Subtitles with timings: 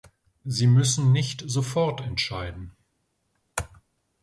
[0.45, 2.75] Sie müssen nicht sofort entscheiden.